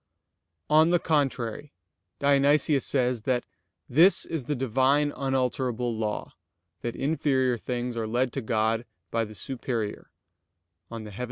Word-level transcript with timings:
On 0.67 0.89
the 0.89 0.97
contrary, 0.97 1.73
Dionysius 2.17 2.83
says 2.87 3.21
that 3.29 3.43
"this 3.87 4.25
is 4.25 4.45
the 4.45 4.55
Divine 4.55 5.13
unalterable 5.15 5.95
law, 5.95 6.33
that 6.81 6.95
inferior 6.95 7.55
things 7.55 7.95
are 7.95 8.07
led 8.07 8.33
to 8.33 8.41
God 8.41 8.85
by 9.11 9.25
the 9.25 9.35
superior" 9.35 10.09
(Coel. 10.89 11.11